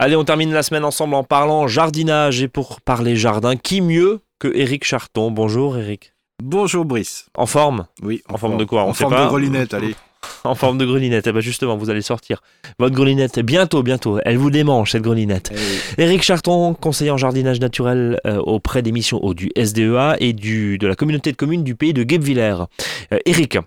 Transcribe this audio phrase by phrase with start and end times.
[0.00, 4.20] Allez, on termine la semaine ensemble en parlant jardinage et pour parler jardin, qui mieux
[4.38, 5.32] que Eric Charton?
[5.32, 6.12] Bonjour Eric.
[6.40, 7.26] Bonjour Brice.
[7.36, 7.86] En forme?
[8.02, 8.22] Oui.
[8.28, 8.84] En, forme de quoi?
[8.84, 9.96] En forme de grelinette, allez.
[10.44, 11.26] en forme de grelinette.
[11.26, 12.42] Eh ben justement, vous allez sortir
[12.78, 14.20] votre grelinette bientôt, bientôt.
[14.24, 15.52] Elle vous démange cette grelinette.
[15.98, 20.32] Eh Eric Charton, conseiller en jardinage naturel euh, auprès des missions eau du SDEA et
[20.32, 22.54] du, de la communauté de communes du pays de Guebwiller.
[23.12, 23.58] Euh, Eric.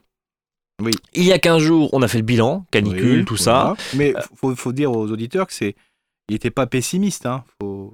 [0.82, 0.92] Oui.
[1.14, 3.76] Il y a 15 jours, on a fait le bilan, canicule, Oui, tout voilà.
[3.78, 3.98] ça.
[3.98, 5.76] Mais faut, faut dire aux auditeurs que c'est.
[6.32, 7.26] Il n'était pas pessimiste.
[7.26, 7.44] Hein.
[7.62, 7.94] Faut...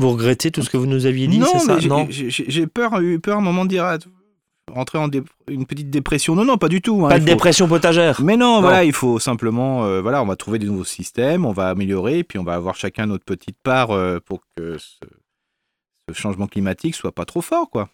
[0.00, 2.98] Vous regrettez tout ce que vous nous aviez dit, non, c'est ça Non, j'ai peur,
[3.00, 3.98] eu peur à un moment de dire ah,
[4.72, 5.08] rentrer en
[5.48, 6.34] une petite dépression.
[6.34, 7.06] Non, non, pas du tout.
[7.06, 7.08] hein.
[7.08, 8.20] pas de faut- dépression potagère.
[8.22, 11.52] Mais non, voilà, il faut simplement, euh, voilà, on va trouver des nouveaux systèmes, on
[11.52, 14.96] va améliorer, puis on va avoir chacun notre petite part euh, pour que ce,
[16.08, 17.88] ce changement climatique soit pas trop fort, quoi.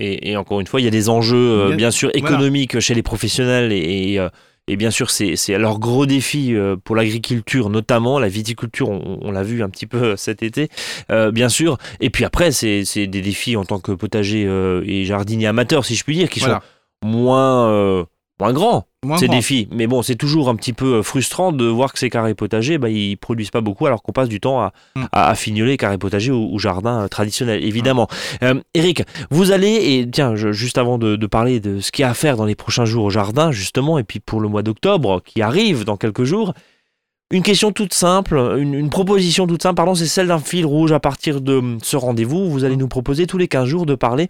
[0.00, 2.34] Et, et encore une fois, il y a des enjeux, euh, bien, Bien- sûr, voilà.
[2.36, 3.72] économiques chez les professionnels.
[3.72, 4.28] Et, et, euh,
[4.68, 9.32] et bien sûr, c'est leur gros défi euh, pour l'agriculture, notamment la viticulture, on, on
[9.32, 10.68] l'a vu un petit peu cet été,
[11.10, 11.76] euh, bien sûr.
[12.00, 15.84] Et puis après, c'est c'est des défis en tant que potager euh, et jardinier amateur,
[15.84, 16.62] si je puis dire, qui Voilà.
[17.02, 18.04] sont moins, euh,
[18.40, 19.36] moins grands, Moins ces grand.
[19.36, 19.68] défis.
[19.70, 22.88] Mais bon, c'est toujours un petit peu frustrant de voir que ces carrés potagers, bah,
[22.88, 25.04] ils produisent pas beaucoup, alors qu'on passe du temps à, Mm.
[25.12, 28.08] à, à fignoler carrés potagers ou, ou jardins euh, traditionnels, évidemment.
[28.42, 32.02] Euh, Eric, vous allez, et tiens, je- juste avant de, de parler de ce qu'il
[32.02, 34.48] y a à faire dans les prochains jours au jardin, justement, et puis pour le
[34.48, 36.54] mois d'octobre qui arrive dans quelques jours,
[37.32, 40.90] une question toute simple, une, une proposition toute simple, pardon, c'est celle d'un fil rouge
[40.90, 42.50] à partir de ce rendez-vous.
[42.50, 44.28] Vous allez nous proposer tous les 15 jours de parler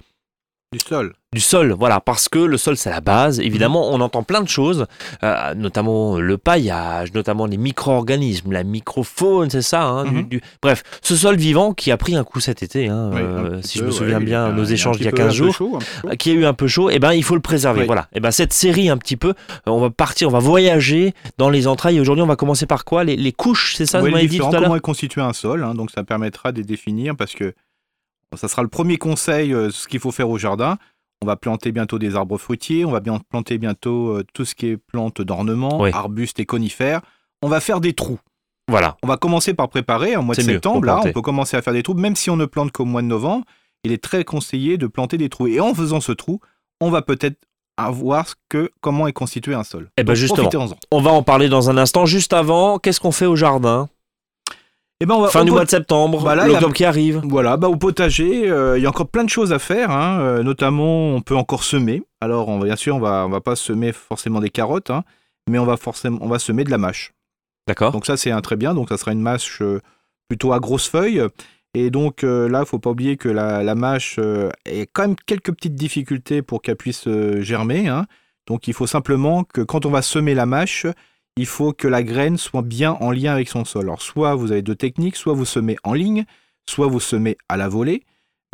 [0.72, 1.14] Du sol.
[1.32, 3.40] du sol, voilà, parce que le sol c'est la base.
[3.40, 4.86] Évidemment, on entend plein de choses,
[5.24, 9.82] euh, notamment le paillage, notamment les micro-organismes, la microfaune, c'est ça.
[9.82, 10.28] hein, Mhm.
[10.28, 13.60] du- Bref, ce sol vivant qui a pris un coup cet été, hein, Oui, euh,
[13.62, 15.30] si je me souviens ouais, bien, a- nos échanges d'il y a peu- 15 un
[15.30, 15.78] peu jours chaud,
[16.20, 17.80] qui a eu un peu chaud, et ben il faut le préserver.
[17.80, 17.86] Oui.
[17.86, 18.06] Voilà.
[18.14, 19.32] Et ben cette série un petit peu, euh,
[19.66, 21.98] on va partir, on va voyager dans les entrailles.
[21.98, 23.02] Aujourd'hui, on va commencer par quoi?
[23.02, 25.32] Les, les couches, c'est ça Oui, Vous les dit tout à comment est constitué un
[25.32, 27.54] sol, hein, donc ça permettra de définir parce que
[28.36, 30.76] ça sera le premier conseil, euh, ce qu'il faut faire au jardin.
[31.22, 34.54] On va planter bientôt des arbres fruitiers, on va bien planter bientôt euh, tout ce
[34.54, 35.90] qui est plantes d'ornement, Oui.
[35.92, 37.02] arbustes et conifères.
[37.42, 38.18] On va faire des trous.
[38.68, 38.96] Voilà.
[39.02, 40.84] On va commencer par préparer en mois de septembre.
[40.86, 43.02] Là, on peut commencer à faire des trous, même si on ne plante qu'au mois
[43.02, 43.44] de novembre.
[43.82, 45.46] Il est très conseillé de planter des trous.
[45.46, 46.40] Et en faisant ce trou,
[46.80, 47.38] on va peut-être
[47.90, 49.90] voir ce que, comment est constitué un sol.
[49.96, 50.50] Eh ben, justement.
[50.90, 52.04] On va en parler dans un instant.
[52.04, 53.88] Juste avant, qu'est-ce qu'on fait au jardin?
[55.02, 57.22] Eh ben, on va- Fin du mois de septembre, Bah l'octobre qui arrive.
[57.24, 59.90] Voilà, bah au potager, euh, il y a encore plein de choses à faire.
[59.90, 62.02] hein, euh, notamment, on peut encore semer.
[62.20, 65.04] Alors, on bien sûr, on va, on va pas semer forcément des carottes, hein,
[65.48, 67.12] mais on va forcément, on va semer de la mâche.
[67.66, 67.92] D'accord.
[67.92, 68.74] Donc ça, c'est un très bien.
[68.74, 69.80] Donc ça sera une mâche euh,
[70.28, 71.22] plutôt à grosse feuille.
[71.72, 74.50] Et donc là, il faut pas oublier que la, la mâche a
[74.92, 77.08] quand même quelques petites difficultés pour qu'elle puisse
[77.38, 77.86] germer.
[77.86, 78.06] hein.
[78.48, 80.86] Donc il faut simplement que quand on va semer la mâche,
[81.40, 83.84] il faut que la graine soit bien en lien avec son sol.
[83.84, 86.24] Alors soit vous avez deux techniques, soit vous semez en ligne,
[86.68, 88.02] soit vous semez à la volée.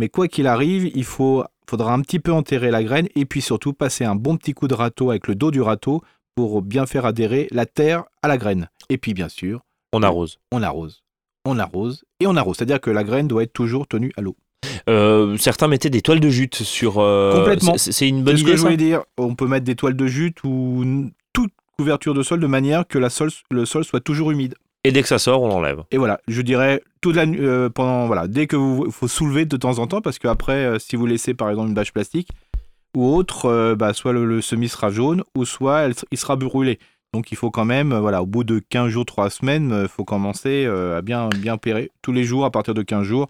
[0.01, 3.41] Mais quoi qu'il arrive, il faut, faudra un petit peu enterrer la graine et puis
[3.43, 6.03] surtout passer un bon petit coup de râteau avec le dos du râteau
[6.37, 8.69] pour bien faire adhérer la terre à la graine.
[8.91, 9.61] Et puis bien sûr,
[9.93, 10.39] On arrose.
[10.53, 11.03] on arrose.
[11.45, 12.57] On arrose et on arrose.
[12.57, 14.37] C'est-à-dire que la graine doit être toujours tenue à l'eau.
[14.89, 16.99] Euh, certains mettaient des toiles de jute sur.
[16.99, 17.75] euh, Complètement.
[17.79, 19.03] c'est- une bonne C'est ce que idée je voulais dire.
[19.19, 21.11] On peut mettre des toiles de jute ou
[21.79, 24.55] couverture de sol de manière que la sol, le sol soit toujours humide.
[24.85, 25.83] Et dès que ça sort, on l'enlève.
[25.91, 29.57] Et voilà, je dirais toute la euh, pendant voilà, dès que vous faut soulever de
[29.57, 32.29] temps en temps parce qu'après euh, si vous laissez par exemple une bâche plastique
[32.97, 36.37] ou autre, euh, bah, soit le, le semis sera jaune ou soit elle- il sera
[36.37, 36.79] brûlé.
[37.13, 39.89] Donc il faut quand même, euh, voilà, au bout de 15 jours, 3 semaines, il
[39.89, 43.29] faut commencer euh, à bien, bien pérer tous les jours à partir de 15 jours,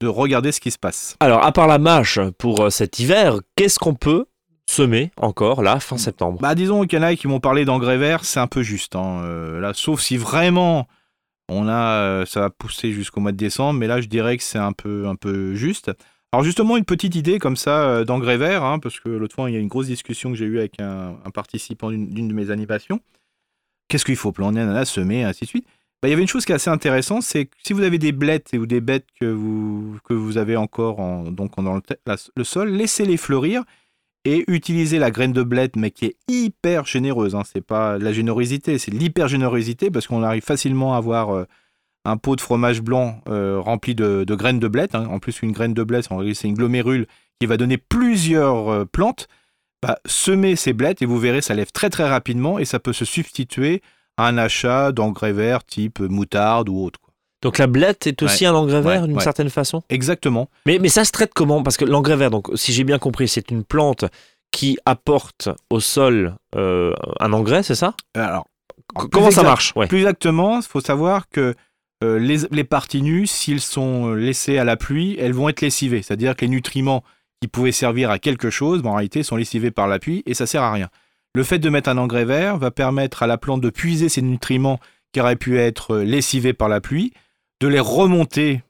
[0.00, 1.16] de regarder ce qui se passe.
[1.20, 4.26] Alors, à part la mâche pour euh, cet hiver, qu'est-ce qu'on peut
[4.68, 7.98] semer encore là, fin septembre Bah disons qu'il y en a qui m'ont parlé d'engrais
[7.98, 8.96] verts, c'est un peu juste.
[8.96, 10.86] hein, euh, là, sauf si vraiment
[11.48, 14.42] on a, euh, ça va pousser jusqu'au mois de décembre, mais là je dirais que
[14.42, 15.90] c'est un peu, un peu juste.
[16.32, 19.50] Alors justement une petite idée comme ça euh, d'engrais verts, hein, parce que l'autre fois
[19.50, 22.50] il y a une grosse discussion que j'ai eue avec un, participant d'une de mes
[22.50, 23.00] animations.
[23.88, 25.66] Qu'est-ce qu'il faut planter, semer, ainsi de suite.
[26.02, 27.98] Bah, il y avait une chose qui est assez intéressante, c'est que si vous avez
[27.98, 31.80] des blettes ou des bêtes que vous, que vous avez encore en, donc dans
[32.36, 33.62] le sol, laissez-les fleurir
[34.24, 37.34] et utilisez la graine de blette, mais qui est hyper généreuse.
[37.34, 37.42] Hein.
[37.50, 41.46] C'est pas la générosité, c'est l'hyper générosité parce qu'on arrive facilement à avoir euh,
[42.04, 44.94] un pot de fromage blanc euh, rempli de, graines de blette.
[44.94, 45.06] hein.
[45.10, 47.06] En plus, une graine de blette, c'est une glomérule
[47.40, 49.28] qui va donner plusieurs euh, plantes.
[49.82, 52.92] Bah, semez ces blettes et vous verrez, ça lève très très rapidement et ça peut
[52.92, 53.82] se substituer
[54.16, 57.00] à un achat d'engrais verts type moutarde ou autre.
[57.42, 59.22] Donc la blette est aussi un engrais vert Ouais, d'une ouais.
[59.22, 60.48] certaine façon Exactement.
[60.66, 61.62] mais, mais ça se traite comment?
[61.62, 64.04] Parce que l'engrais vert, donc, si j'ai bien compris, c'est une plante
[64.52, 67.94] qui apporte au sol euh, un engrais, c'est ça?
[68.14, 68.46] Alors,
[69.10, 69.72] Comment ça marche?
[69.88, 71.54] Plus exactement, il faut savoir que
[72.04, 76.02] euh, les, les parties nues, s'ils sont laissés à la pluie, elles vont être lessivées.
[76.02, 77.02] C'est-à-dire que les nutriments
[77.40, 80.34] qui pouvaient servir à quelque chose, ben, en réalité, sont lessivés par la pluie et
[80.34, 80.88] ça sert à rien.
[81.34, 84.20] Le fait de mettre un engrais vert va permettre à la plante de puiser ces
[84.20, 84.78] nutriments
[85.12, 87.12] qui auraient pu être lessivés par la pluie,
[87.62, 88.62] de les remonter,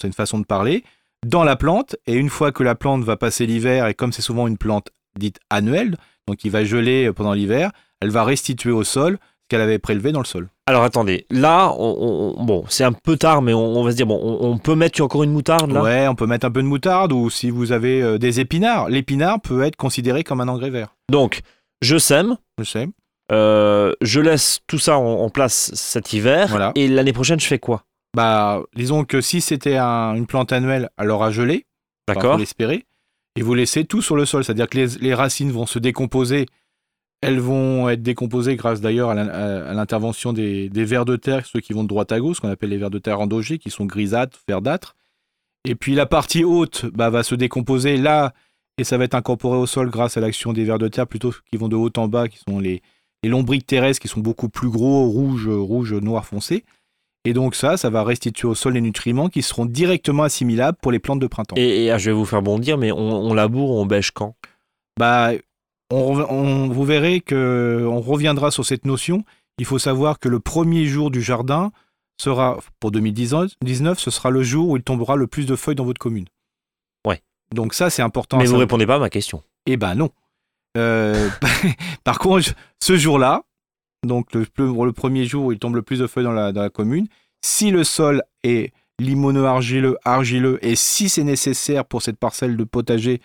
[0.00, 0.84] c'est une façon de parler,
[1.26, 1.96] dans la plante.
[2.06, 4.88] Et une fois que la plante va passer l'hiver, et comme c'est souvent une plante
[5.18, 5.96] dite annuelle,
[6.28, 7.70] donc il va geler pendant l'hiver,
[8.00, 10.48] elle va restituer au sol ce qu'elle avait prélevé dans le sol.
[10.68, 13.96] Alors attendez, là, on, on- bon, c'est un peu tard, mais on, on va se
[13.96, 15.82] dire, bon, on, peut mettre encore une moutarde là?
[15.82, 18.88] Ouais, on peut mettre un peu de moutarde ou si vous avez euh, des épinards.
[18.88, 20.94] L'épinard peut être considéré comme un engrais vert.
[21.10, 21.40] Donc,
[21.82, 22.88] je sème, Je sais.
[23.32, 26.72] euh, je laisse tout ça en, en place cet hiver, Voilà.
[26.76, 27.82] et l'année prochaine, je fais quoi?
[28.14, 31.66] Bah, disons que si c'était un- une plante annuelle, elle aura gelé.
[32.08, 32.84] D'accord l'espérer.
[33.36, 34.44] Et vous laissez tout sur le sol.
[34.44, 36.46] C'est-à-dire que les, les racines vont se décomposer.
[37.20, 39.14] Elles vont être décomposées grâce d'ailleurs à
[39.74, 42.50] l'intervention des, des vers de terre, ceux qui vont de droite à gauche, ce qu'on
[42.50, 44.94] appelle les vers de terre endogés, qui sont grisâtres, verdâtres.
[45.64, 48.34] Et puis la partie haute bah, va se décomposer là,
[48.78, 51.32] et ça va être incorporé au sol grâce à l'action des vers de terre, plutôt
[51.50, 52.82] qui vont de haut en bas, qui sont les,
[53.22, 56.64] les lombriques terrestres, qui sont beaucoup plus gros, rouge, rouge, noir foncé.
[57.26, 60.92] Et donc ça, ça va restituer au sol les nutriments qui seront directement assimilables pour
[60.92, 61.56] les plantes de printemps.
[61.56, 64.36] et, et, ah, je vais vous faire bondir, mais on, on laboure, on bêche quand?
[64.96, 65.32] Bah,
[65.90, 69.24] on, vous verrez que on reviendra sur cette notion.
[69.58, 71.72] Il faut savoir que le premier jour du jardin
[72.20, 75.84] sera, pour 2019, ce sera le jour où il tombera le plus de feuilles dans
[75.84, 76.26] votre commune.
[77.06, 77.22] Ouais.
[77.52, 78.36] Donc ça, c'est important.
[78.36, 78.60] Mais vous savoir.
[78.60, 79.42] répondez pas à ma question.
[79.66, 80.10] Eh ben non.
[80.76, 81.28] Euh,
[82.04, 83.42] par contre, ce jour-là,
[84.06, 87.06] donc le, premier jour où il tombe le plus de feuilles dans la, commune,
[87.42, 93.20] si le sol est limono-argileux, argileux, et si c'est nécessaire pour cette parcelle de potager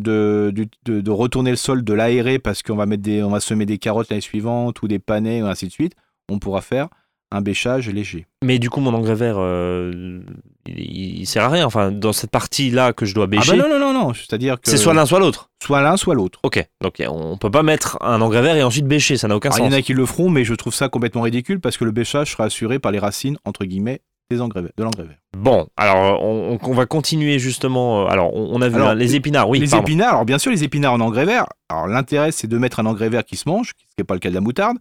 [0.00, 4.08] de, retourner le sol, de l'aérer, parce qu'on va, mettre on va semer des carottes
[4.08, 5.94] l'année suivante, ou des panais, ou ainsi de suite,
[6.28, 6.88] on pourra faire
[7.32, 8.26] un bêchage léger.
[8.42, 10.20] Mais du coup, mon engrais vert, euh,
[10.66, 11.64] il, il sert à rien.
[11.66, 14.60] Enfin, dans cette partie-là que je dois Ah bêcher, bah non, non, non, non, c'est-à-dire
[14.60, 15.50] que c'est soit l'un, soit l'autre.
[15.62, 16.40] soit l'un, soit l'autre.
[16.42, 19.50] Ok, donc on peut pas mettre un engrais vert et ensuite bêcher, ça n'a aucun
[19.50, 19.74] Alors, il y sens.
[19.74, 22.32] en a qui le feront, mais je trouve ça complètement ridicule parce que le bêchage
[22.32, 24.00] sera assuré par les racines, entre guillemets,
[24.30, 25.18] des engrais verts- de l'engrais vert.
[25.36, 28.02] Bon, alors on, va continuer justement.
[28.02, 29.58] euh, Alors, on, on a vu Alors, hein, les épinards, oui.
[29.60, 29.84] les pardon.
[29.84, 32.86] épinards, alors bien sûr, les épinards en engrais vert, alors l'intérêt c'est de mettre un
[32.86, 34.76] engrais vert qui se mange, ce qui n'est pas le cas de la moutarde.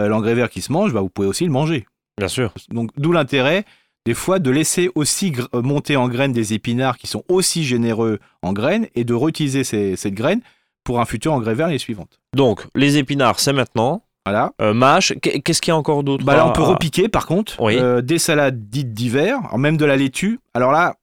[0.00, 1.86] Euh, L'engrais vert qui se mange, bah, vous pouvez aussi le manger.
[2.18, 2.52] Bien sûr.
[2.70, 3.64] Donc d'où l'intérêt
[4.06, 8.18] des fois de laisser aussi euh, monter en graines des épinards qui sont aussi généreux
[8.42, 10.40] en graines et de réutiliser ces- cette graine
[10.84, 12.18] pour un futur engrais vert l'année suivante.
[12.34, 14.02] Donc, les épinards, c'est maintenant.
[14.24, 14.52] Voilà.
[14.62, 17.26] Euh, mâche, qu'est- qu'est-ce qu'il y a encore d'autre Bah là, on peut repiquer par
[17.26, 17.76] contre Oui.
[17.78, 20.38] euh, des salades dites d'hiver, même de la laitue.
[20.54, 20.96] Alors là,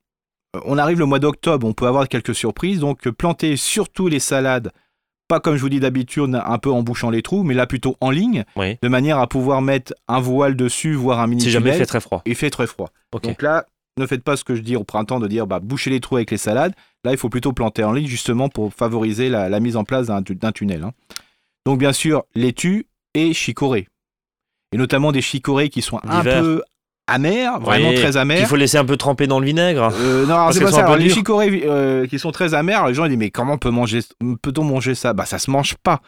[0.65, 2.80] on arrive le mois d'octobre, on peut avoir quelques surprises.
[2.80, 4.71] Donc, planter surtout les salades,
[5.27, 7.95] pas comme je vous dis d'habitude, un peu en bouchant les trous, mais là plutôt
[8.01, 8.77] en ligne, Oui.
[8.81, 11.86] de manière à pouvoir mettre un voile dessus, voire un mini Si jamais il fait
[11.86, 12.22] très froid.
[12.25, 12.89] Il fait très froid.
[13.24, 13.66] Donc là,
[13.98, 16.18] ne faites pas ce que je dis au printemps de dire bah, bouchez les trous
[16.18, 16.74] avec les salades.
[17.06, 20.07] Là, il faut plutôt planter en ligne justement pour favoriser la, la mise en place
[20.07, 20.83] d'un tu- d'un tunnel.
[20.83, 20.92] hein.
[21.66, 23.88] Donc, bien sûr, laitue et chicorée.
[24.74, 26.62] Et notamment des chicorées qui sont un peu
[27.07, 28.48] amères, vraiment Oui, très amères.
[28.48, 29.92] faut laisser un peu tremper dans le vinaigre.
[29.94, 30.86] Euh, non, c'est pas ça.
[30.86, 33.69] Alors, les chicorées euh, qui sont très amères, les gens ils disent mais comment peut
[33.69, 34.00] manger,
[34.42, 35.13] peut-on manger ça?
[35.13, 36.02] Bah ça se mange pas.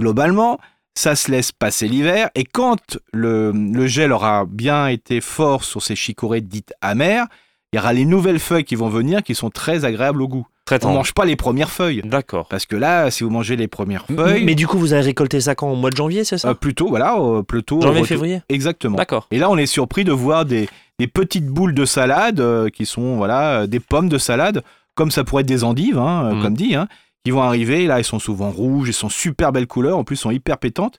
[0.00, 0.58] Globalement,
[0.94, 5.82] ça se laisse passer l'hiver et quand le, le gel aura bien été fort sur
[5.82, 7.26] ces chicorées dites amères,
[7.72, 10.46] il y aura les nouvelles feuilles qui vont venir qui sont très agréables au goût.
[10.78, 12.46] Très On mange pas les premières feuilles D'accord.
[12.48, 15.40] parce que là, si vous mangez les premières feuilles, Mais du coup, vous avez récolté
[15.40, 18.06] ça quand Au mois de janvier, c'est ça euh, plutôt voilà, euh, plutôt Janvier, retour-
[18.08, 18.96] février Exactement.
[18.96, 19.26] D'accord.
[19.30, 22.86] Et là, on est surpris de voir des, des petites boules de salade euh, qui
[22.86, 24.62] sont voilà euh, des pommes de salade,
[24.94, 26.42] comme ça pourrait être des endives, hein, euh, Mhm.
[26.42, 26.88] comme dit, hein,
[27.24, 27.86] qui vont arriver.
[27.86, 30.58] Là, elles sont souvent rouges, elles sont super belles couleurs, en plus, elles sont hyper
[30.58, 30.98] pétantes.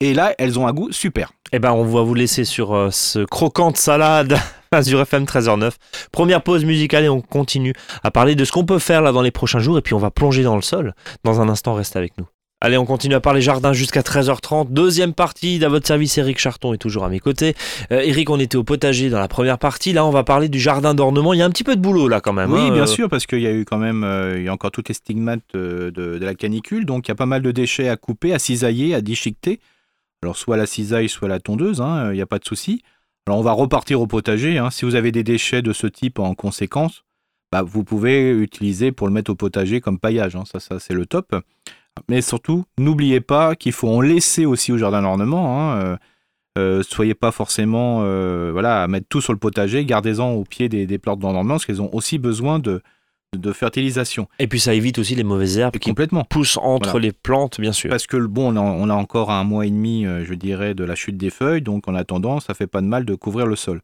[0.00, 1.32] Et là, elles ont un goût super.
[1.52, 4.36] Eh ben, on va vous laisser sur euh, ce croquant de salade
[4.82, 5.72] sur FM 13h09.
[6.12, 9.22] Première pause musicale et on continue à parler de ce qu'on peut faire là dans
[9.22, 10.94] les prochains jours et puis on va plonger dans le sol.
[11.24, 12.26] Dans un instant, reste avec nous.
[12.62, 14.72] Allez, on continue à parler jardin jusqu'à 13h30.
[14.72, 17.54] Deuxième partie, à votre service, Eric Charton est toujours à mes côtés.
[17.92, 19.92] Euh, Eric, on était au potager dans la première partie.
[19.92, 21.34] Là, on va parler du jardin d'ornement.
[21.34, 22.50] Il y a un petit peu de boulot là quand même.
[22.50, 24.48] oui, hein, bien euh, sûr, parce qu'il y a eu quand même, euh, il y
[24.48, 27.26] a encore toutes les stigmates euh, de, de la canicule, donc il y a pas
[27.26, 29.60] mal de déchets à couper, à cisailler, à déchiqueter.
[30.22, 32.80] Alors soit la cisaille, soit la tondeuse, hein, il n'y a pas de souci.
[33.26, 34.58] Alors on va repartir au potager.
[34.58, 34.70] hein.
[34.70, 37.02] Si vous avez des déchets de ce type en conséquence,
[37.50, 40.36] bah, vous pouvez utiliser pour le mettre au potager comme paillage.
[40.36, 40.44] hein.
[40.46, 41.34] Ça, ça c'est le top.
[42.08, 45.60] Mais surtout, n'oubliez pas qu'il faut en laisser aussi au jardin d'ornement.
[45.60, 45.76] Hein.
[45.80, 45.96] Euh,
[46.58, 49.84] euh, soyez pas forcément euh, voilà, à mettre tout sur le potager.
[49.84, 52.80] Gardez-en au pied des, des plantes d'ornement parce qu'elles ont aussi besoin de,
[53.36, 54.28] de, fertilisation.
[54.38, 56.24] Et puis ça évite aussi les mauvaises herbes qui complètement.
[56.24, 57.06] poussent entre Voilà.
[57.06, 57.90] les plantes, bien sûr.
[57.90, 60.34] Parce que le bon, on a, on a encore un mois et demi, euh, je
[60.34, 63.14] dirais, de la chute des feuilles, donc en attendant, ça fait pas de mal de
[63.14, 63.82] couvrir le sol.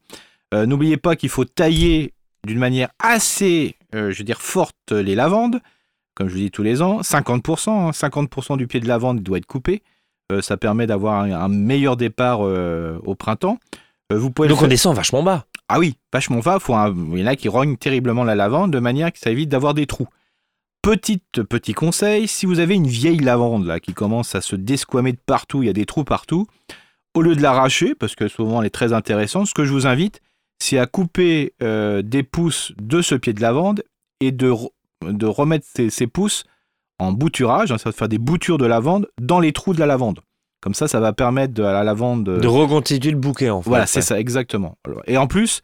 [0.54, 2.12] Euh, N'oubliez pas qu'il faut tailler
[2.46, 5.60] d'une manière assez, euh, je veux dire, forte les lavandes,
[6.14, 7.00] comme je vous dis tous les ans.
[7.02, 9.82] 50%, hein, 50% du pied de lavande doit être coupé.
[10.30, 13.58] Euh, ça permet d'avoir un, un meilleur départ au printemps.
[14.10, 15.46] Vous pouvez le Donc on descend vachement bas.
[15.74, 16.58] Ah oui, vachement va.
[16.68, 19.72] Il y en a qui rognent terriblement la lavande de manière que ça évite d'avoir
[19.72, 20.06] des trous.
[20.82, 25.12] Petite, petit conseil, si vous avez une vieille lavande là qui commence à se desquamer
[25.12, 26.46] de partout, il y a des trous partout,
[27.14, 29.86] au lieu de l'arracher, parce que souvent elle est très intéressante, ce que je vous
[29.86, 30.20] invite,
[30.58, 33.82] c'est à couper euh, des pousses de ce pied de lavande
[34.20, 36.44] et de, re- de remettre ces, ces pousses
[36.98, 39.86] en bouturage, hein, ça va faire des boutures de lavande dans les trous de la
[39.86, 40.20] lavande.
[40.62, 43.68] Comme ça, ça va permettre de- à la lavande De reconstituer le bouquet en fait.
[43.68, 44.78] voilà, c'est ça, exactement.
[45.06, 45.60] Et en plus,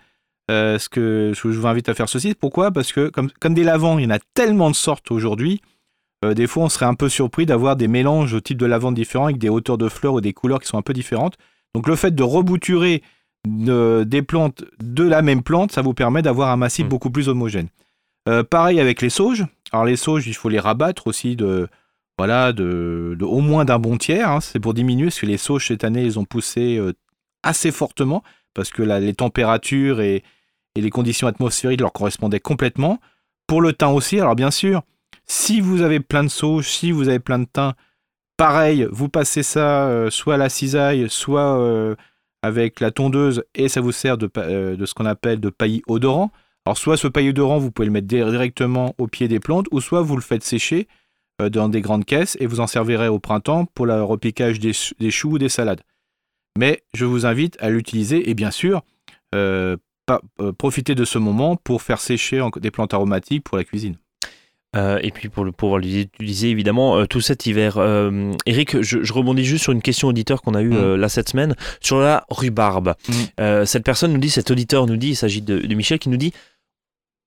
[0.51, 2.71] euh, ce que je vous invite à faire ceci, pourquoi?
[2.73, 5.61] Parce que comme, comme des lavants, il y en a tellement de sortes aujourd'hui,
[6.25, 8.97] euh, des fois on serait un peu surpris d'avoir des mélanges au type de lavande
[8.97, 11.35] différents avec des hauteurs de fleurs ou des couleurs qui sont un peu différentes.
[11.77, 13.03] Donc le fait de rebouturer
[13.47, 16.89] de- des plantes de la même plante, ça vous permet d'avoir un massif Mm.
[16.89, 17.69] beaucoup plus homogène.
[18.29, 19.47] Euh, pareil avec les sauges.
[19.71, 21.69] Alors les sauges, il faut les rabattre aussi de
[22.19, 24.29] voilà de, au moins d'un bon tiers.
[24.29, 24.41] hein.
[24.41, 26.93] C'est pour diminuer parce que les sauges cette année ils ont poussé euh,
[27.43, 28.23] assez fortement
[28.55, 30.23] parce que les températures et,
[30.77, 33.01] les conditions atmosphériques leur correspondaient complètement.
[33.49, 34.83] Pour le thym aussi, alors bien sûr,
[35.27, 37.73] si vous avez plein de sauges, si vous avez plein de thym,
[38.37, 41.97] pareil, vous passez ça euh, soit à la cisaille, soit euh,
[42.43, 44.31] avec la tondeuse et ça vous sert de,
[44.77, 46.31] de ce qu'on appelle de paillis odorant.
[46.65, 49.67] Alors soit ce paillis odorant, vous pouvez le mettre di- directement au pied des plantes,
[49.73, 50.87] ou soit vous le faites sécher
[51.51, 54.95] dans des grandes caisses et vous en servirez au printemps pour le repiquage des, ch-
[54.99, 55.83] des choux ou des salades.
[56.59, 58.83] Mais je vous invite à l'utiliser et bien sûr,
[59.35, 59.77] euh,
[60.07, 63.97] pas- euh, profiter de ce moment pour faire sécher des plantes aromatiques pour la cuisine.
[64.77, 67.79] Euh, et puis pour le pouvoir l'utiliser évidemment euh, tout cet hiver.
[67.79, 70.77] Euh, Eric, je, je rebondis juste sur une question auditeur qu'on a eue Mm.
[70.77, 72.95] euh, là cette semaine sur la rhubarbe.
[73.09, 73.13] Mm.
[73.41, 76.11] Euh, cette personne nous dit, cet auditeur nous dit, il s'agit de, de Michel qui
[76.11, 76.33] nous dit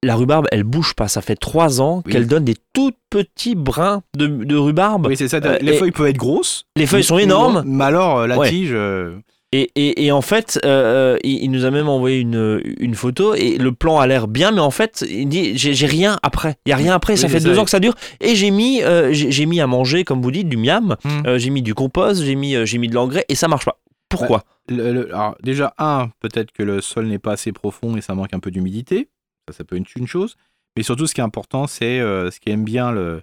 [0.03, 1.07] la rhubarbe, elle bouge pas.
[1.07, 2.11] Ça fait trois ans Oui.
[2.11, 5.07] qu'elle donne des tout petits brins de, de rhubarbe.
[5.07, 5.37] Oui, c'est ça.
[5.43, 6.65] Euh, les feuilles peuvent être grosses.
[6.75, 7.63] Les feuilles sont énormes.
[7.65, 8.49] Mais alors, euh, la Ouais.
[8.49, 9.17] tige, euh,
[9.53, 13.35] Et, et, et en fait, euh, il, il nous a même envoyé une, une photo
[13.35, 16.55] et le plan a l'air bien, mais en fait, il dit j'ai rien après.
[16.65, 17.17] Il y a rien après.
[17.17, 17.61] ça fait deux ça.
[17.61, 17.95] ans que ça dure.
[18.21, 18.81] Et j'ai mis,
[19.11, 20.95] j'ai mis à manger, comme vous dites, du miam.
[21.27, 22.23] Euh, j'ai mis du compost.
[22.23, 23.77] J'ai mis, j'ai mis de l'engrais et ça marche pas.
[24.09, 24.43] Pourquoi?
[24.69, 28.13] Le- le- alors, déjà, un, peut-être que le sol n'est pas assez profond et ça
[28.15, 29.07] manque un peu d'humidité.
[29.47, 30.35] Ça, ça peut être une chose.
[30.77, 33.21] Mais surtout, ce qui est important, c'est euh, ce qui aime bien le,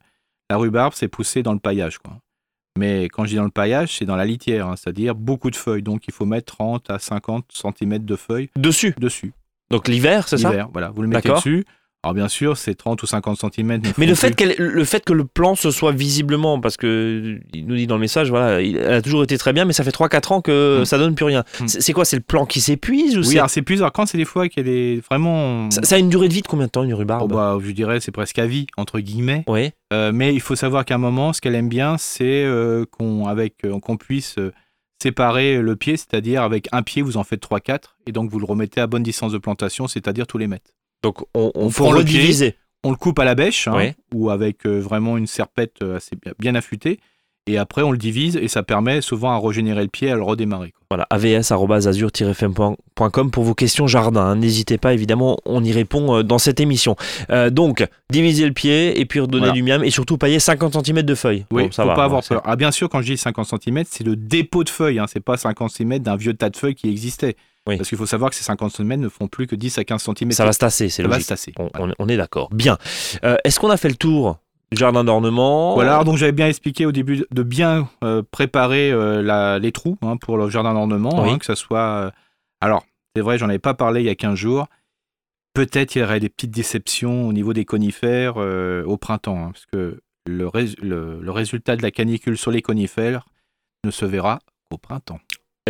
[0.51, 1.99] la rhubarbe, c'est pousser dans le paillage.
[1.99, 2.19] Quoi.
[2.79, 5.57] Mais quand je dis dans le paillage, c'est dans la litière, hein, c'est-à-dire beaucoup de
[5.57, 5.83] feuilles.
[5.83, 8.95] Donc, il faut mettre 30 à 50 cm de feuilles Dessus.
[8.99, 9.33] dessus.
[9.71, 10.51] Donc l'hiver, c'est ça?
[10.51, 11.67] L'hiver, voilà, vous le mettez dessus.
[12.05, 13.81] Alors, bien sûr, c'est 30 ou 50 cm.
[13.99, 17.67] Mais le fait, qu'elle- le fait que le plan se soit visiblement, parce que il
[17.67, 19.83] nous dit dans le message, voilà, il, elle a toujours été très bien, mais ça
[19.83, 20.85] fait 3-4 ans que Mm.
[20.85, 21.43] ça donne plus rien.
[21.61, 21.67] Mm.
[21.67, 23.93] C'est quoi C'est le plan qui s'épuise ou Oui, alors c'est plusieurs.
[23.93, 25.71] Quand c'est des fois qu'elle est vraiment.
[25.73, 27.59] ça, ça a une durée de vie de combien de temps une Oh, rhubarbe bah,
[27.61, 29.43] je dirais, c'est presque à vie, entre guillemets.
[29.49, 29.71] Oui.
[29.93, 33.27] Euh, mais il faut savoir qu'à un moment, ce qu'elle aime bien, c'est euh, qu'on
[33.27, 34.37] avec, euh, qu'on puisse
[35.03, 38.45] séparer le pied, c'est-à-dire avec un pied, vous en faites 3-4, et donc vous le
[38.47, 40.71] remettez à bonne distance de plantation, c'est-à-dire tous les mètres.
[41.03, 42.55] Donc on, on, On faut prend le pied.
[42.85, 43.73] On le coupe à la bêche, hein,
[44.15, 47.01] ou avec euh, vraiment une serpette euh, assez bien, bien affûtée,
[47.49, 50.23] et après on le divise, et ça permet souvent à régénérer le pied, à le
[50.23, 50.71] redémarrer.
[50.71, 50.81] quoi.
[50.91, 51.07] Voilà,
[52.09, 54.21] avs.azur-fm.com pour vos questions jardin.
[54.23, 54.37] hein.
[54.37, 56.97] N'hésitez pas, évidemment, on y répond euh, dans cette émission.
[57.31, 59.53] Euh, donc, diviser le pied et puis redonner Voilà.
[59.55, 61.47] du miam et surtout pailler 50 cm de feuilles.
[61.51, 62.43] Oui, Bon, ça faut va, pas hein, avoir peur.
[62.45, 65.21] Ah, bien sûr, quand je dis 50 cm, c'est le dépôt de feuilles, hein, c'est
[65.21, 67.37] pas 50 cm d'un vieux tas de feuilles qui existait.
[67.69, 67.77] Oui.
[67.77, 70.03] Parce qu'il faut savoir que ces 50 cm ne font plus que 10 à 15
[70.03, 70.33] cm.
[70.33, 71.25] Ça va se tasser, c'est Ça va logique.
[71.25, 71.55] se tasser.
[71.99, 72.49] On, est d'accord.
[72.51, 72.79] Bien.
[73.25, 74.39] Euh, Est-ce qu'on a fait le tour
[74.73, 79.23] du jardin d'ornement Voilà, donc j'avais bien expliqué au début de bien euh, préparer euh,
[79.23, 81.31] la- les trous hein, pour le jardin d'ornement, Oui.
[81.31, 81.79] hein, que ça soit...
[81.79, 82.11] euh,
[82.61, 82.85] alors,
[83.15, 84.67] c'est vrai, j'en avais pas parlé il y a 15 jours.
[85.55, 89.67] Peut-être il y aurait des petites déceptions au niveau des conifères au printemps, hein, parce
[89.67, 93.27] que le, rés- le- le résultat de la canicule sur les conifères
[93.85, 94.39] ne se verra
[94.71, 95.19] qu'au printemps.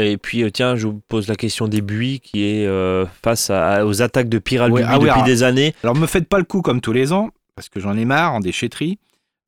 [0.05, 3.51] Et puis, euh, tiens, je vous pose la question des buis qui est euh, face
[3.51, 5.75] à- aux attaques de pyrale Ouais, du buis ah oui, depuis alors- des années.
[5.83, 8.35] Alors me faites pas le coup comme tous les ans, parce que j'en ai marre
[8.35, 8.99] en déchetterie,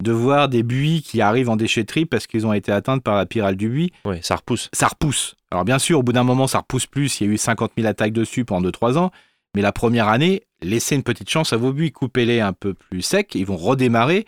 [0.02, 3.26] de voir des buis qui arrivent en déchetterie parce qu'ils ont été atteints par la
[3.26, 3.92] pyrale du buis.
[4.06, 4.68] Oui, ça repousse.
[4.72, 5.36] ça repousse.
[5.50, 7.20] Alors bien sûr, au bout d'un moment, ça repousse plus.
[7.20, 9.10] Il y a eu 50 000 attaques dessus pendant 2-3 ans.
[9.54, 11.90] Mais la première année, laissez une petite chance à vos buis.
[11.92, 13.34] Coupez-les un peu plus secs.
[13.34, 14.24] Ils vont redémarrer.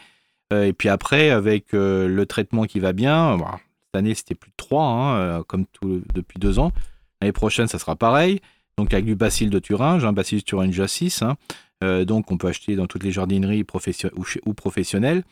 [0.53, 3.47] Euh, et puis après, avec euh, le traitement qui va bien, bon,
[3.93, 6.73] cette année, c'était plus de 3, comme tout, depuis 2 ans.
[7.21, 8.41] L'année prochaine, ça sera pareil.
[8.79, 11.21] Donc avec du bacille de Thuringe, un bacillus thuringia 6.
[11.23, 11.37] hein.
[11.85, 14.11] Euh, donc on peut acheter dans toutes les jardineries profession-
[14.47, 15.25] ou, professionnelles.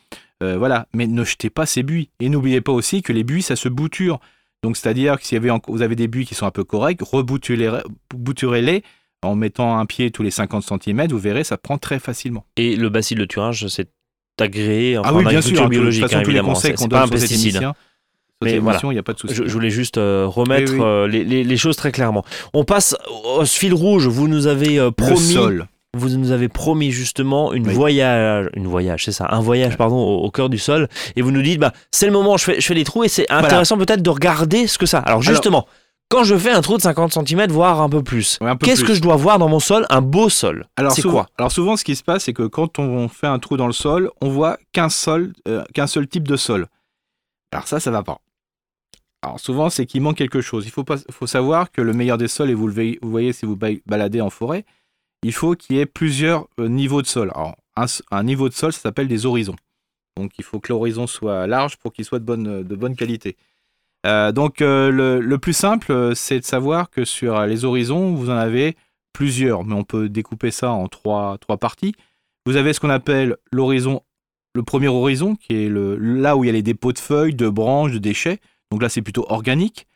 [0.43, 2.11] Euh, voilà, mais ne jetez pas ces buis.
[2.21, 4.21] Et n'oubliez pas aussi que les buis, ça se bouture.
[4.63, 7.79] Donc, c'est-à-dire que si vous avez, en- des buis qui sont un peu corrects, rebouturez-les,
[8.15, 8.83] bouturez-les,
[9.23, 12.45] en mettant un pied tous les 50 cm, vous verrez, ça prend très facilement.
[12.59, 13.89] Et le bacille de Thuringe, c'est
[14.39, 16.89] agréé ah oui, en bien sûr, biologique, de toute façon, hein, tous les conseils qu'on
[16.89, 17.57] donne pas un sur pesticide.
[18.43, 18.79] Mais voilà.
[18.83, 19.35] il n'y a pas de souci.
[19.35, 20.85] Je, je voulais juste euh, remettre Oui, oui.
[20.85, 22.25] euh, les, les- les choses très clairement.
[22.55, 22.97] On passe
[23.37, 24.07] au fil rouge.
[24.07, 25.67] Vous nous avez euh, promis, sol.
[25.95, 27.75] vous nous avez promis justement une Oui.
[27.75, 30.89] voyage, une voyage, c'est ça, un voyage pardon au, au cœur du sol.
[31.17, 33.09] Et vous nous dites, bah c'est le moment, je fais, je fais les trous et
[33.09, 35.01] c'est intéressant peut-être de regarder ce que ça.
[35.01, 35.67] Alors justement,
[36.09, 38.95] quand je fais un trou de 50 cm, voire un peu plus, Ouais, qu'est-ce que
[38.95, 39.85] je dois voir dans mon sol?
[39.91, 40.67] Un beau sol.
[40.77, 41.27] Alors c'est quoi?
[41.39, 43.73] alors souvent, ce qui se passe, c'est que quand on fait un trou dans le
[43.75, 46.67] sol, on voit qu'un sol, euh, qu'un seul type de sol.
[47.53, 48.19] Alors ça, ça va pas.
[49.23, 50.67] Alors souvent, c'est qu'il manque quelque chose.
[50.67, 53.69] Il faut, savoir que le meilleur des sols, et vous le voyez, si vous ba-
[53.87, 54.65] baladez en forêt,
[55.23, 57.31] il faut qu'il y ait plusieurs euh, niveaux de sol.
[57.35, 57.57] Alors
[58.11, 59.57] un, niveau de sol, ça s'appelle des horizons.
[60.17, 63.37] Donc il faut que l'horizon soit large pour qu'il soit de bonne, qualité.
[64.07, 68.37] Euh, donc euh, le, plus simple, c'est de savoir que sur les horizons, vous en
[68.37, 68.77] avez
[69.13, 71.95] plusieurs, mais on peut découper ça en trois, parties.
[72.47, 74.03] Vous avez ce qu'on appelle l'horizon,
[74.55, 77.49] le premier horizon, qui est là où il y a les dépôts de feuilles, de
[77.49, 78.41] branches, de déchets.
[78.71, 79.87] Donc là, c'est plutôt organique.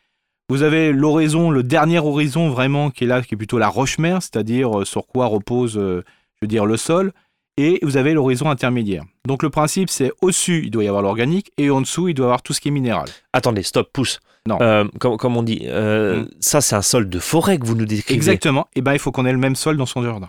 [0.51, 4.23] Vous avez l'horizon, le dernier horizon vraiment, qui est là, qui est plutôt la roche-mère,
[4.23, 6.03] c'est-à-dire euh, sur quoi repose, euh,
[6.35, 7.13] je veux dire, le sol.
[7.57, 9.05] Et vous avez l'horizon intermédiaire.
[9.27, 12.25] Donc le principe, c'est au-dessus, il doit y avoir l'organique, et en dessous, il doit
[12.25, 13.07] y avoir tout ce qui est minéral.
[13.33, 14.19] Attendez, stop, pousse.
[14.47, 14.59] Non.
[14.61, 16.29] Euh, comme, comme on dit, euh, Mm.
[16.41, 18.15] ça c'est un sol de forêt que vous nous décrivez.
[18.17, 18.67] Exactement.
[18.75, 20.29] Et ben, il faut qu'on ait le même sol dans son jardin.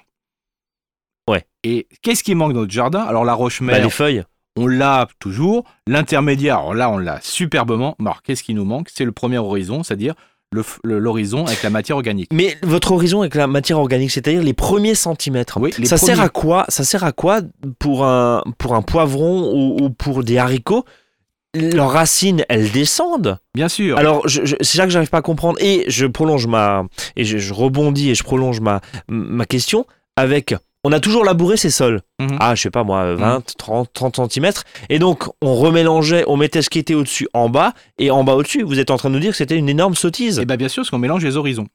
[1.29, 1.45] Ouais.
[1.63, 3.01] Et qu'est-ce qui manque dans notre jardin?
[3.01, 4.23] Alors la Bah, roche-mère, les feuilles.
[4.55, 5.63] On l'a toujours.
[5.87, 7.95] L'intermédiaire, alors là, on l'a superbement.
[7.99, 8.89] Mais Alors, qu'est-ce qui nous manque?
[8.93, 10.13] C'est le premier horizon, c'est-à-dire
[10.83, 12.29] l'horizon avec la matière organique.
[12.31, 15.59] Mais votre horizon avec la matière organique, c'est-à-dire les premiers centimètres.
[15.59, 16.25] Oui, les ça sert premiers.
[16.25, 16.65] à quoi?
[16.69, 17.41] Ça sert à quoi
[17.79, 20.85] pour un pour un poivron ou, ou pour des haricots?
[21.53, 23.37] Leurs racines, elles descendent.
[23.53, 23.97] Bien sûr.
[23.97, 25.57] Alors, c'est ça que j'arrive pas à comprendre.
[25.61, 26.83] Et je prolonge ma
[27.15, 29.85] et je, je rebondis et je prolonge ma ma question
[30.15, 30.55] avec.
[30.87, 32.01] On a toujours labouré ces sols.
[32.19, 32.37] Mhm.
[32.39, 34.51] Ah, je sais pas moi, 20, 30, 30 cm.
[34.89, 38.35] Et donc, on remélangeait, on mettait ce qui était au-dessus en bas et en bas
[38.35, 38.61] au-dessus.
[38.61, 40.37] Vous êtes en train de nous dire que c'était une énorme sottise.
[40.39, 41.67] Et bien, bien sûr, parce qu'on mélange les horizons.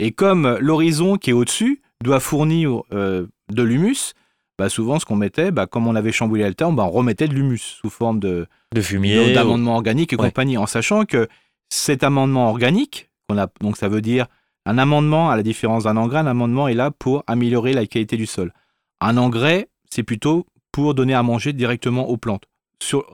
[0.00, 4.14] Et comme l'horizon qui est au-dessus doit fournir euh, de l'humus,
[4.58, 7.28] bah souvent, ce qu'on mettait, bah, comme on avait chamboulé le terme, bah, on remettait
[7.28, 9.32] de l'humus sous forme de, de fumier.
[9.34, 10.26] d'amendement organique et Ouais.
[10.28, 11.28] compagnie, en sachant que
[11.70, 14.26] cet amendement organique, qu'on a, donc ça veut dire
[14.64, 18.16] un amendement, à la différence d'un engrais, un amendement est là pour améliorer la qualité
[18.16, 18.52] du sol.
[19.00, 22.44] Un engrais, c'est plutôt pour donner à manger directement aux plantes,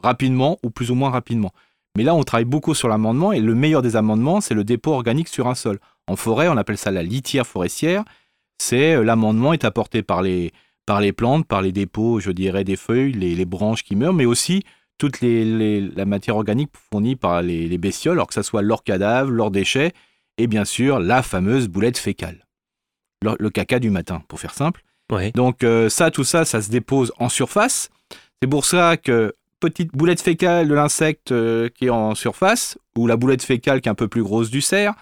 [0.02, 1.52] rapidement ou plus ou moins rapidement.
[1.96, 4.92] Mais là, on travaille beaucoup sur l'amendement et le meilleur des amendements, c'est le dépôt
[4.92, 5.80] organique sur un sol.
[6.06, 8.04] En forêt, on appelle ça la litière forestière.
[8.58, 10.52] C'est euh, l'amendement est apporté par les,
[10.86, 14.26] par les plantes, par les dépôts, je dirais, des feuilles, les, branches qui meurent, mais
[14.26, 14.62] aussi
[14.96, 18.84] toute les, la matière organique fournie par les, les bestioles, alors que ce soit leurs
[18.84, 19.92] cadavres, leurs déchets,
[20.38, 22.46] et bien sûr la fameuse boulette fécale.
[23.22, 24.82] Le, le caca du matin, pour faire simple.
[25.10, 25.32] Ouais.
[25.32, 27.90] Donc euh, ça, tout ça, ça se dépose en surface.
[28.40, 33.06] C'est pour ça que petite boulette fécale de l'insecte euh, qui est en surface, ou
[33.06, 34.94] la boulette fécale qui est un peu plus grosse du cerf,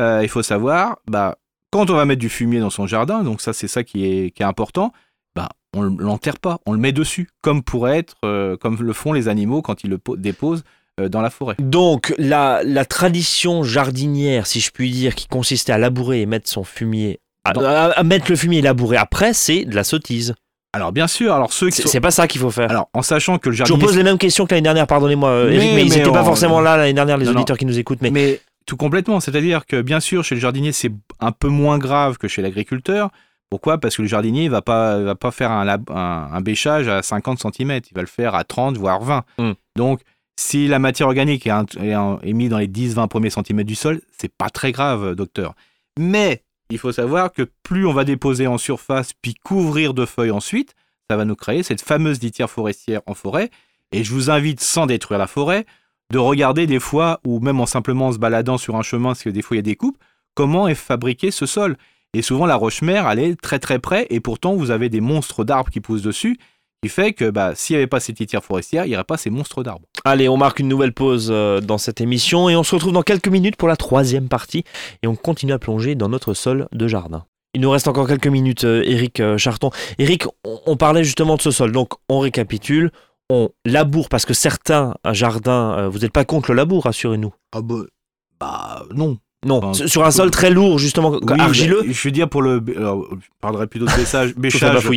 [0.00, 1.38] euh, il faut savoir, bah,
[1.70, 4.30] quand on va mettre du fumier dans son jardin, donc ça c'est ça qui est,
[4.32, 4.92] qui est important,
[5.34, 8.16] bah, on ne l'enterre pas, on le met dessus, comme pourrait être,
[8.56, 10.64] comme le font les animaux quand ils le po- déposent
[10.98, 11.56] dans la forêt.
[11.58, 16.48] Donc, la, la tradition jardinière, si je puis dire, qui consistait à labourer et mettre
[16.48, 19.84] son fumier, à, Dans- à- à mettre le fumier et labourer après, c'est de la
[19.84, 20.34] sottise.
[20.72, 22.00] Alors bien sûr, alors ceux qui C'est sont...
[22.00, 22.70] pas ça qu'il faut faire.
[22.70, 23.78] Alors en sachant que le je jardinier...
[23.80, 26.10] vous pose les mêmes questions que l'année dernière, pardonnez-moi, euh, Mais- Eric, mais ils n'étaient
[26.10, 27.36] pas on- forcément là l'année dernière, les Non, non.
[27.38, 28.00] auditeurs qui nous écoutent.
[28.02, 31.78] Mais, Mais tout complètement, c'est-à-dire que bien sûr, chez le jardinier, c'est un peu moins
[31.78, 33.10] grave que chez l'agriculteur.
[33.48, 33.78] Pourquoi?
[33.78, 36.88] Parce que le jardinier il va pas, va pas faire un, lab- un, un bêchage
[36.88, 39.22] à 50 cm, il va le faire à 30, voire 20.
[39.38, 39.52] Hmm.
[39.76, 40.00] Donc,
[40.38, 44.50] si la matière organique est, mise dans les 10-20 premiers centimètres du sol, c'est pas
[44.50, 45.54] très grave, docteur.
[45.98, 50.30] Mais il faut savoir que plus on va déposer en surface, puis couvrir de feuilles
[50.30, 50.74] ensuite,
[51.10, 53.50] ça va nous créer cette fameuse litière forestière en forêt.
[53.92, 55.64] Et je vous invite, sans détruire la forêt,
[56.12, 59.30] de regarder des fois, ou même en simplement se baladant sur un chemin, parce que
[59.30, 59.98] des fois il y a des coupes,
[60.34, 61.76] comment est fabriqué ce sol.
[62.12, 65.44] Et souvent la roche-mère, elle est très très près, et pourtant vous avez des monstres
[65.44, 66.38] d'arbres qui poussent dessus,
[66.86, 69.16] qui fait que bah, s'il n'y avait pas cette litière forestière, il n'y aurait pas
[69.16, 69.86] ces monstres d'arbres.
[70.04, 73.02] allez, on marque une nouvelle pause euh, dans cette émission et on se retrouve dans
[73.02, 74.64] quelques minutes pour la troisième partie
[75.02, 77.24] et on continue à plonger dans notre sol de jardin.
[77.54, 79.70] Il nous reste encore quelques minutes, euh, Eric euh, Charton.
[79.98, 82.92] Eric, on, parlait justement de ce sol, donc on récapitule.
[83.30, 87.32] On laboure parce que certains jardins, euh, vous n'êtes pas contre le labour, rassurez-nous.
[87.52, 87.76] Ah bah,
[88.38, 89.16] bah non.
[89.44, 91.84] Non, Enfin, sur un sol très lourd, justement, Oui, argileux.
[91.86, 92.62] Je veux dire pour le.
[92.76, 94.88] alors, je parlerai plutôt de bêchage, bêchage,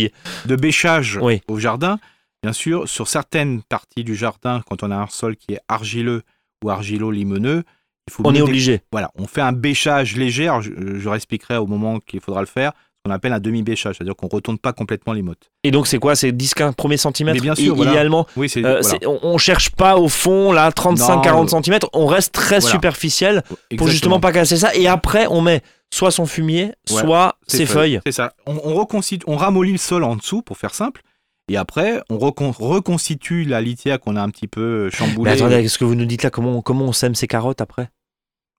[0.45, 1.41] de bêchage Oui.
[1.47, 1.99] au jardin.
[2.41, 6.21] Bien sûr, sur certaines parties du jardin, quand on a un sol qui est argileux
[6.63, 7.63] ou argilo-limoneux,
[8.08, 8.82] Il faut On est obligé.
[8.91, 10.47] Voilà, on fait un bêchage léger.
[10.47, 12.71] Alors, je, je réexpliquerai au moment qu'il faudra le faire.
[13.05, 15.49] Qu'on appelle un demi-bêchage, c'est-à-dire qu'on retourne pas complètement les mottes.
[15.63, 16.17] Et donc c'est quoi?
[16.17, 17.91] C'est 10-15 premiers centimètres Mais bien sûr, voilà.
[17.91, 18.97] Idéalement, Oui, Euh, voilà.
[19.07, 21.63] on, on cherche pas au fond là 35-40 Non.
[21.63, 22.75] cm, on reste très Voilà.
[22.75, 23.43] superficiel
[23.77, 24.75] pour justement pas casser ça.
[24.75, 25.62] Et après, on met
[25.93, 28.01] soit son fumier, Ouais, soit ses feuilles.
[28.05, 28.33] C'est ça.
[28.45, 28.85] On, on,
[29.27, 31.01] on ramollit le sol en dessous, pour faire simple.
[31.49, 35.31] Et après, on recon- reconstitue la litière qu'on a un petit peu chamboulée.
[35.31, 37.62] Mais attendez, ce que vous nous dites là, comment, on- comment on sème ces carottes
[37.62, 37.89] après?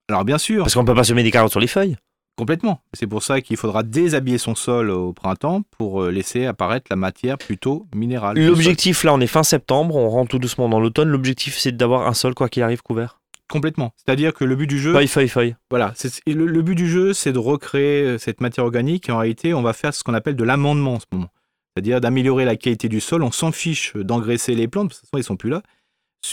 [0.08, 1.96] Alors, bien sûr, Parce qu'on peut pas semer des carottes sur les feuilles.
[2.36, 2.80] Complètement.
[2.94, 6.96] C'est pour ça qu'il faudra déshabiller son sol au printemps pour euh, laisser apparaître la
[6.96, 8.38] matière plutôt minérale.
[8.38, 11.08] L'objectif là, on est fin septembre, on rentre tout doucement dans l'automne.
[11.08, 13.20] L'objectif c'est d'avoir un sol quoi qu'il arrive couvert.
[13.48, 13.92] Complètement.
[13.96, 15.56] C'est-à-dire que le but du jeu, Feuille, feuille, feuille.
[15.70, 15.92] voilà,
[16.26, 19.08] le, le but du jeu, c'est de recréer euh, cette matière organique.
[19.08, 21.28] Et en réalité, on va faire ce qu'on appelle de l'amendement en ce moment.
[21.74, 23.24] C'est-à-dire d'améliorer la qualité du sol.
[23.24, 25.62] On s'en fiche d'engraisser les plantes, parce que de toute façon, ils sont plus là.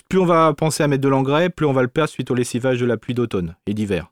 [0.09, 2.35] Plus on va penser à mettre de l'engrais, plus on va le perdre suite au
[2.35, 4.11] lessivage de la pluie d'automne et d'hiver.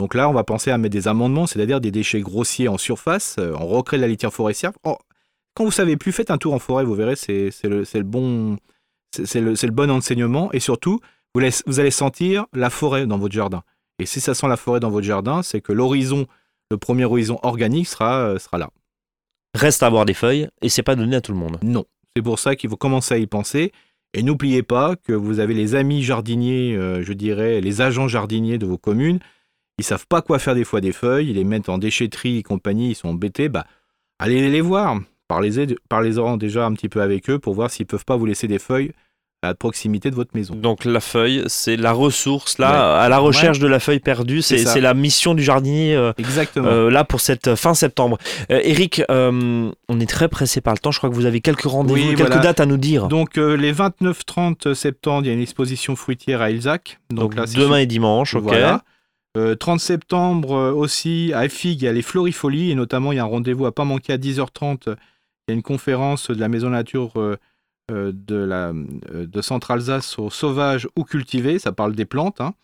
[0.00, 3.36] Donc là, on va penser à mettre des amendements, c'est-à-dire des déchets grossiers en surface.
[3.38, 4.72] euh, On recrée de la litière forestière.
[4.82, 4.96] Oh,
[5.54, 8.56] quand vous savez plus, faites un tour en forêt, vous verrez, c'est le, bon,
[9.12, 10.50] c'est le, bon enseignement.
[10.54, 11.00] Et surtout,
[11.34, 13.62] vous, laisse- vous allez sentir la forêt dans votre jardin.
[13.98, 16.26] Et si ça sent la forêt dans votre jardin, c'est que l'horizon,
[16.70, 18.70] le premier horizon organique sera, euh, sera là.
[19.54, 21.58] Reste à avoir des feuilles et c'est pas donné à tout le monde.
[21.62, 21.84] Non.
[22.16, 23.70] C'est pour ça qu'il faut commencer à y penser.
[24.14, 28.56] Et n'oubliez pas que vous avez les amis jardiniers, euh, je dirais, les agents jardiniers
[28.56, 29.18] de vos communes.
[29.80, 32.42] Ils savent pas quoi faire des fois des feuilles, ils les mettent en déchetterie et
[32.42, 33.48] compagnie, ils sont embêtés.
[33.48, 33.64] Bah,
[34.18, 34.98] allez les voir.
[35.26, 38.46] Parlez-en parlez-en déjà un petit peu avec eux pour voir s'ils peuvent pas vous laisser
[38.46, 38.92] des feuilles
[39.42, 40.54] à proximité de votre maison.
[40.54, 43.04] Donc la feuille, c'est la ressource là, Ouais.
[43.04, 44.42] à la recherche de la feuille perdue.
[44.42, 46.66] C'est la mission du jardinier euh, Exactement.
[46.68, 48.18] euh, là pour cette fin septembre.
[48.52, 50.90] Euh, Eric, euh, on est très pressé par le temps.
[50.90, 52.42] Je crois que vous avez quelques rendez-vous, Oui, quelques voilà.
[52.42, 53.08] dates à nous dire.
[53.08, 56.98] Donc les 29-30 septembre, il y a une exposition fruitière à Ilzac.
[57.10, 58.42] Donc, là, c'est demain et dimanche, ok.
[58.42, 58.82] Voilà.
[59.36, 63.16] Euh, 30 septembre euh, aussi à Effig, il y a les Florifolies et notamment il
[63.16, 64.82] y a un rendez-vous à pas manquer à 10h30.
[64.86, 64.96] Il
[65.48, 67.36] y a une conférence de la Maison Nature euh,
[67.92, 72.40] euh, de, la, de Centre-Alsace au sauvage ou cultivé, ça parle des plantes.
[72.40, 72.54] hein.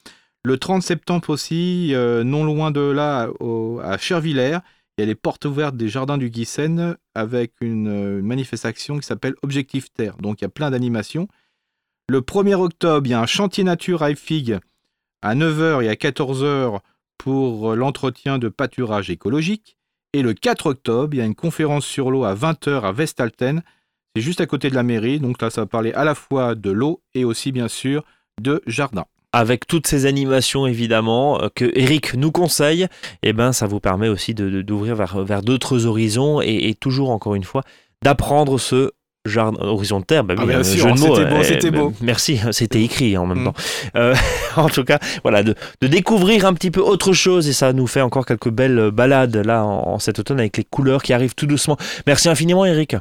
[0.45, 1.93] Le 30 septembre aussi,
[2.25, 4.59] non loin de là, au- à Chervillers,
[4.97, 9.07] il y a les portes ouvertes des jardins du Guissen avec une, une manifestation qui
[9.07, 10.17] s'appelle Objectif Terre.
[10.19, 11.27] Donc il y a plein d'animations.
[12.09, 14.61] Le 1er octobre, il y a un chantier nature à Effig
[15.27, 16.79] à 9h et à 14h
[17.19, 19.77] pour euh, l'entretien de pâturage écologique.
[20.13, 23.63] Et le 4 octobre, il y a une conférence sur l'eau à 20h à Vestalten.
[24.15, 25.19] C'est juste à côté de la mairie.
[25.19, 28.05] Donc là, ça va parler à la fois de l'eau et aussi, bien sûr,
[28.41, 29.05] de jardin.
[29.33, 32.87] Avec toutes ces animations évidemment euh, que Eric nous conseille,
[33.25, 37.35] eh ben ça vous permet aussi d'ouvrir vers, vers d'autres horizons et, et toujours encore
[37.35, 37.63] une fois
[38.03, 38.93] d'apprendre ce
[39.27, 40.25] jardin horizon de terre.
[40.25, 41.93] Bah oui, Ah, bien sûr, c'était beau, c'était bah, beau.
[42.01, 43.45] Merci, c'était écrit en même Mm.
[43.45, 43.55] temps.
[43.97, 44.15] Euh,
[44.57, 47.87] en tout cas, voilà, de, de découvrir un petit peu autre chose et ça nous
[47.87, 51.35] fait encore quelques belles balades là en, en cet automne avec les couleurs qui arrivent
[51.35, 51.77] tout doucement.
[52.07, 52.97] Merci infiniment Eric.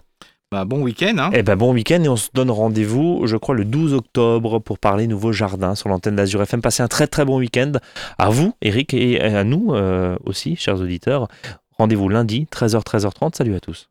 [0.52, 1.16] Bah, bon week-end.
[1.18, 1.32] Hein.
[1.34, 4.78] Eh ben bon week-end et on se donne rendez-vous, je crois, le 12 octobre pour
[4.78, 6.62] parler nouveau jardin sur l'antenne d'Azur FM.
[6.62, 7.72] Passez un très très bon week-end
[8.20, 11.28] à vous, Eric, et à nous euh, aussi, chers auditeurs.
[11.78, 13.36] Rendez-vous lundi, 13h, 13h30.
[13.36, 13.90] Salut à tous.